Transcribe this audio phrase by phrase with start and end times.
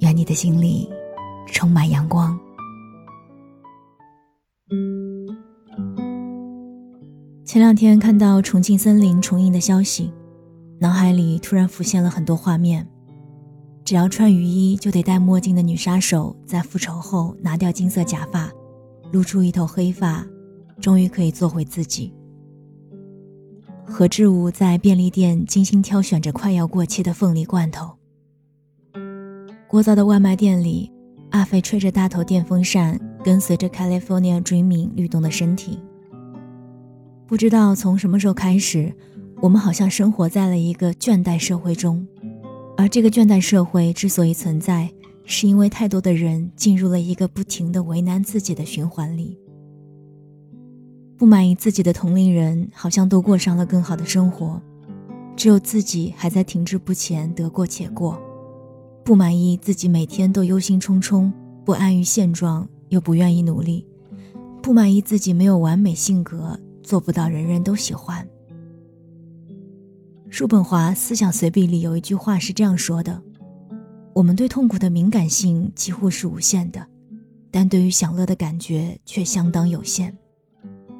[0.00, 0.88] 愿你的心里
[1.46, 2.38] 充满阳光。
[7.44, 10.12] 前两天看到重庆森林重映的消息，
[10.78, 12.86] 脑海里突然浮现了很多画面。
[13.84, 18.50] 只要穿雨衣就得戴墨镜的女杀手，在复仇后拿掉金色假发，
[19.12, 20.26] 露出一头黑发，
[20.80, 22.12] 终于可以做回自己。
[23.86, 27.96] 何志武在便利店精心挑选着快要过期的凤梨罐头。
[29.76, 30.90] 聒噪的外卖店里，
[31.32, 35.78] 阿飞吹着大头电风扇，跟随着 California Dreaming 律动的身体。
[37.26, 38.90] 不知道从什么时候开始，
[39.42, 42.06] 我们好像生活在了一个倦怠社会中，
[42.78, 44.90] 而这个倦怠社会之所以存在，
[45.26, 49.38] 是因为太多的人进入了一个不停的为难自己的循环里。
[51.18, 54.58] 不满意自己的同龄人好像都过上了更好的生活，
[55.36, 58.18] 只有自己还在停滞不前，得过且过。
[59.06, 61.30] 不满意自己每天都忧心忡忡，
[61.64, 63.86] 不安于现状又不愿意努力；
[64.60, 68.28] 不满意自己没有完美性格，做不到人人都喜欢。
[70.28, 73.22] 叔本华思想随笔里有一句话是这样说的
[74.12, 76.84] ：“我们对痛苦的敏感性几乎是无限的，
[77.52, 80.12] 但对于享乐的感觉却相当有限。”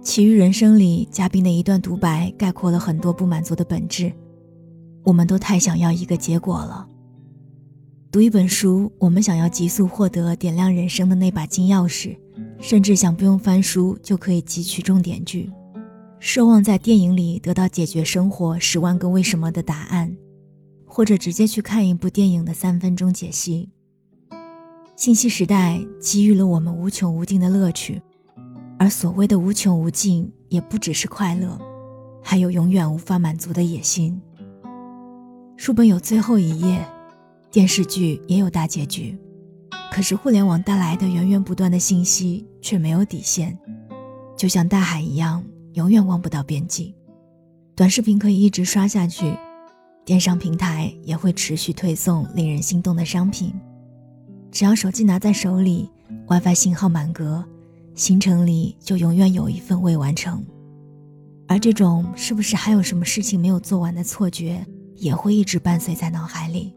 [0.00, 4.10] 其余人生里，嘉宾的一段独白概括了很多不满足的本质。
[5.04, 6.88] 我们都太想要一个结果了。
[8.12, 12.18] 读一本书，我们想要急速获得点亮人生的那把金钥匙，
[12.58, 15.48] 甚至想不用翻书就可以汲取重点句；
[16.20, 20.12] 奢望在电影里得到解决生活十万个为什么的答案，
[20.84, 23.70] 或者直接去看一部电影的三分钟解析。
[24.96, 28.02] 信息时代给予了我们无穷无尽的乐趣，
[28.76, 31.56] 而所谓的无穷无尽，也不只是快乐，
[32.20, 34.20] 还有永远无法满足的野心。
[35.56, 36.84] 书本有最后一页。
[37.50, 39.18] 电视剧也有大结局，
[39.90, 43.58] 可是互联网带来的源源不断的信息却没有底线，
[44.36, 46.94] 就像大海一样，永远望不到边际。
[47.74, 49.36] 短视频可以一直刷下去，
[50.04, 53.52] 电商平台也会持续推送令人心动的商品。
[54.52, 55.90] 只要手机拿在手里
[56.28, 57.44] ，WiFi 信号满格，
[57.96, 60.44] 行程里就永远有一份未完成。
[61.48, 66.72] 而这种是不是还有什么事情没有做完的错觉，也会一直伴随在脑海里。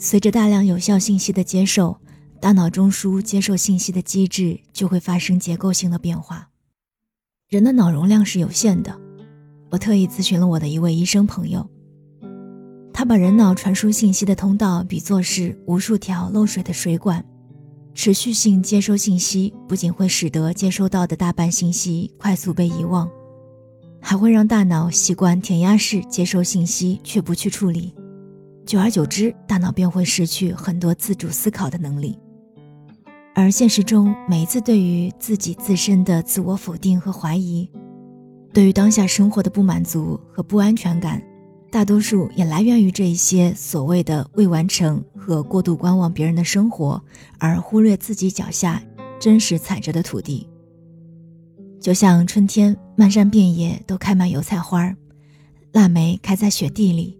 [0.00, 1.98] 随着大量有效信息的接受，
[2.40, 6.48] 大脑中枢接受信息的机制就会发生结构性的变化。
[7.48, 8.96] 人的脑容量是有限的，
[9.70, 11.68] 我特意咨询了我的一位医生朋友，
[12.92, 17.24] 他把人脑传输信息的通道比作是无数条漏水的水管，
[17.92, 23.10] 持续性接收信息不仅会使得接收到的大半信息快速被遗忘，
[24.00, 27.92] 还会让大脑习惯填鸭式接收信息却不去处理。
[28.68, 32.18] 久而久之，大脑便会失去很多自主思考的能力。
[33.34, 37.66] 而现实中，每一次对于自己自身的自我否定和怀疑，
[38.52, 41.22] 对于当下生活的不满足和不安全感，
[41.70, 47.02] 大多数也来源于这一些所谓的未完成和过度观望别人的生活，
[47.38, 48.82] 而忽略自己脚下
[49.18, 50.46] 真实踩着的土地。
[51.80, 54.94] 就像春天，漫山遍野都开满油菜花
[55.72, 57.16] 腊梅开在雪地里。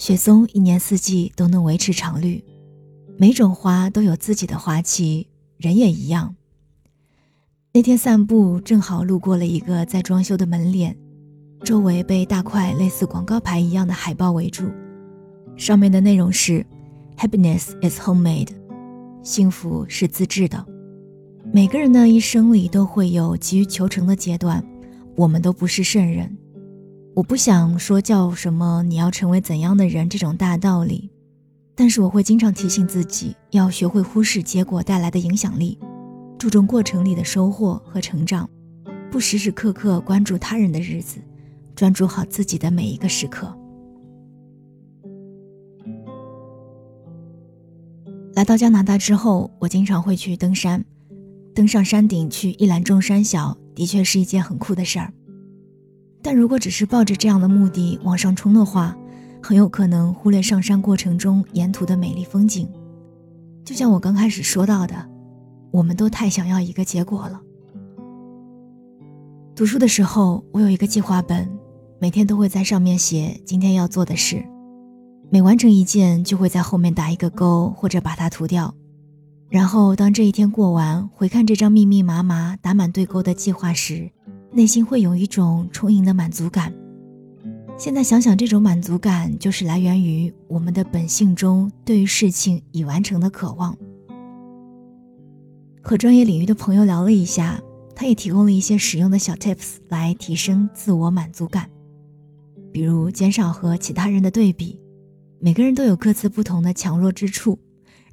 [0.00, 2.42] 雪松一年四季都能维持常绿，
[3.18, 5.28] 每种花都有自己的花期，
[5.58, 6.34] 人也一样。
[7.74, 10.96] 那天散步，正好路过了一个在装修的门脸，
[11.64, 14.70] 周围被大块类似广告牌一样的海报围住，
[15.54, 16.64] 上面的内容是
[17.18, 18.48] ：“Happiness is homemade，
[19.22, 20.66] 幸福是自制的。”
[21.52, 24.64] 每个人的一生里都会有急于求成的阶段，
[25.14, 26.34] 我们都不是圣人。
[27.14, 31.10] 我不想说叫什么你要成为怎样的人这种大道理，
[31.74, 35.78] 但是我会经常提醒自己要学会忽视结果带来的影响力，
[36.38, 38.48] 注重过程里的收获和成长，
[39.10, 41.20] 不时时刻刻关注他人的日子，
[41.74, 43.52] 专注好自己的每一个时刻。
[48.34, 50.82] 来到加拿大之后，我经常会去登山，
[51.54, 55.12] 登上山顶去一览众山小，的确是一件很酷的事儿。
[56.22, 58.96] 但如果只是抱着这样的目的往上冲的话，
[59.42, 62.68] 很有可能忽略上山过程中沿途的美丽风景，
[63.64, 64.94] 就像我刚开始说到的，
[65.70, 67.40] 我们都太想要一个结果了。
[69.56, 71.48] 读书的时候，我有一个计划本，
[71.98, 74.44] 每天都会在上面写今天要做的事，
[75.30, 78.74] 每完成一件就会在后面打一个勾或者把它涂掉。
[79.48, 84.10] 然后当这一天过完，回看这张密密麻麻打满对勾的计划时，
[84.52, 86.72] 内心会有一种充盈的满足感。
[87.78, 93.76] 现在想想，这种满足感就是来源于我们的本性中对于事情已完成的渴望。
[95.82, 97.60] 和专业领域的朋友聊了一下。
[97.92, 101.68] 他也提供了一些实用的小 tips 来提升自我满足感，
[102.72, 104.80] 比如减少和其他人的对比，
[105.38, 107.58] 每个人都有各自不同的强弱之处，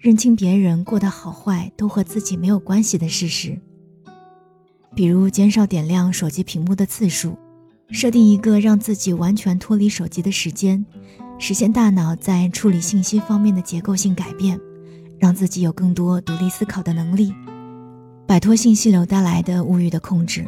[0.00, 3.56] 认清别人过得好坏都和自己没有关系的事实。
[4.96, 7.36] 比如减少点亮手机屏幕的次数，
[7.90, 10.82] 设定一个让自己完全脱离手机的时间，
[11.38, 14.58] 实现大脑在处理信息方面的结构性改变，
[15.18, 17.30] 让自己有更多独立思考的能力。
[18.26, 20.46] 摆脱信息流带来的物欲的控制。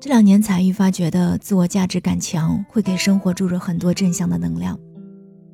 [0.00, 4.78] 这两年才愈发觉得自我价值感强会给生活注入很多正向的能量。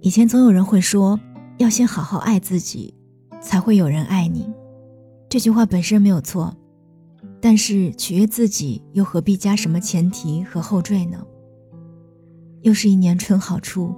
[0.00, 1.20] 以前总有人会说
[1.58, 2.94] 要先好好爱自己，
[3.38, 4.50] 才会有人爱你。
[5.28, 6.56] 这句话本身没有错，
[7.40, 11.24] 但是取悦自己又何必加什么前提和后缀呢？
[12.62, 13.94] 又是一年春好处，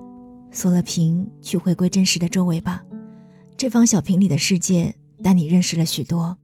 [0.50, 2.82] 锁了屏，去回归真实的周围吧。
[3.56, 4.94] 这方小瓶里的世界。
[5.22, 6.34] 带你认识了许多，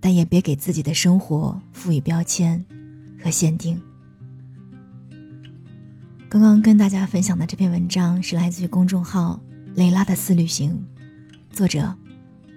[0.00, 2.66] 但也别给自己的生活赋予标签
[3.22, 3.80] 和限定。
[6.28, 9.40] 刚刚跟大家分享的这篇文章是来自于公众号
[9.78, 10.84] “雷拉的四旅行”，
[11.54, 11.94] 作者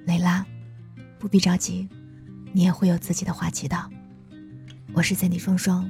[0.07, 0.43] 雷拉。
[1.23, 1.87] 不必着急，
[2.51, 3.77] 你也会有自己的花期的。
[4.91, 5.89] 我是三 D 双双，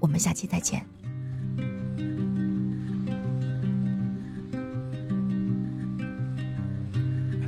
[0.00, 0.84] 我们下期再见。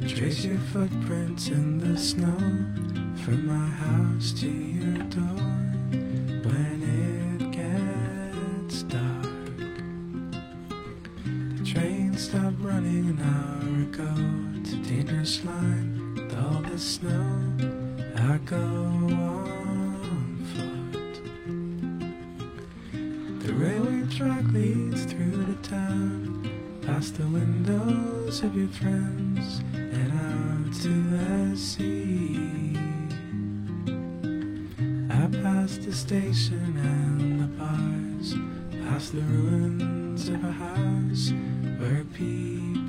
[0.06, 2.38] Trace your footprints in the snow
[3.17, 5.35] from my house to your door
[6.44, 9.26] when it gets dark.
[11.56, 14.06] The train stopped running an hour ago.
[14.62, 16.04] It's a dangerous line
[16.36, 17.25] all the snow.
[18.16, 21.14] I go on foot.
[23.46, 26.48] The railway track leads through the town,
[26.82, 32.76] past the windows of your friends and out to the sea.
[35.10, 38.34] I pass the station and the bars,
[38.88, 41.32] past the ruins of a house
[41.78, 42.83] where people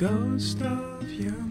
[0.00, 1.49] ghost of your